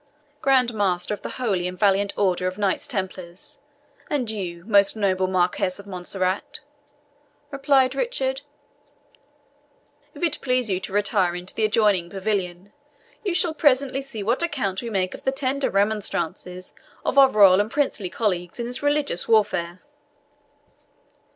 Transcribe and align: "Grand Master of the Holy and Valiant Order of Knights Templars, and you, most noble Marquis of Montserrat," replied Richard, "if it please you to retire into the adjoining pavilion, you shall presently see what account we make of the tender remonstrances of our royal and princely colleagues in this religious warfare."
"Grand 0.41 0.73
Master 0.73 1.13
of 1.13 1.21
the 1.21 1.29
Holy 1.37 1.67
and 1.67 1.77
Valiant 1.77 2.11
Order 2.17 2.47
of 2.47 2.57
Knights 2.57 2.87
Templars, 2.87 3.59
and 4.09 4.31
you, 4.31 4.65
most 4.65 4.95
noble 4.95 5.27
Marquis 5.27 5.77
of 5.77 5.85
Montserrat," 5.85 6.59
replied 7.51 7.93
Richard, 7.93 8.41
"if 10.15 10.23
it 10.23 10.41
please 10.41 10.71
you 10.71 10.79
to 10.79 10.91
retire 10.91 11.35
into 11.35 11.53
the 11.53 11.65
adjoining 11.65 12.09
pavilion, 12.09 12.73
you 13.23 13.35
shall 13.35 13.53
presently 13.53 14.01
see 14.01 14.23
what 14.23 14.41
account 14.41 14.81
we 14.81 14.89
make 14.89 15.13
of 15.13 15.23
the 15.23 15.31
tender 15.31 15.69
remonstrances 15.69 16.73
of 17.05 17.19
our 17.19 17.29
royal 17.29 17.61
and 17.61 17.69
princely 17.69 18.09
colleagues 18.09 18.59
in 18.59 18.65
this 18.65 18.81
religious 18.81 19.27
warfare." 19.27 19.81